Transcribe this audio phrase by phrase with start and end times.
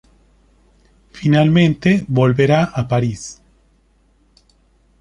[1.11, 3.39] Finalmente volverá a París.